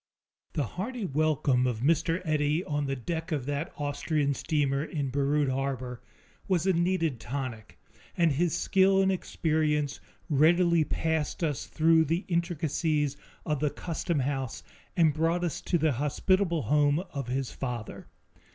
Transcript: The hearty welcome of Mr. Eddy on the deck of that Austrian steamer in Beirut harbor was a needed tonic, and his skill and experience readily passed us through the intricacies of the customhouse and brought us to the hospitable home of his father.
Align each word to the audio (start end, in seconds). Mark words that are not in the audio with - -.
The 0.53 0.63
hearty 0.63 1.05
welcome 1.05 1.67
of 1.67 1.81
Mr. 1.81 2.23
Eddy 2.25 2.63
on 2.65 2.87
the 2.87 2.95
deck 2.95 3.31
of 3.31 3.45
that 3.45 3.71
Austrian 3.77 4.33
steamer 4.33 4.83
in 4.83 5.11
Beirut 5.11 5.47
harbor 5.47 6.01
was 6.47 6.65
a 6.65 6.73
needed 6.73 7.19
tonic, 7.19 7.77
and 8.17 8.31
his 8.31 8.57
skill 8.57 8.99
and 8.99 9.11
experience 9.11 9.99
readily 10.27 10.83
passed 10.83 11.43
us 11.43 11.67
through 11.67 12.05
the 12.05 12.25
intricacies 12.27 13.15
of 13.45 13.59
the 13.59 13.69
customhouse 13.69 14.63
and 14.97 15.13
brought 15.13 15.43
us 15.43 15.61
to 15.61 15.77
the 15.77 15.91
hospitable 15.91 16.63
home 16.63 16.97
of 17.13 17.27
his 17.27 17.51
father. 17.51 18.07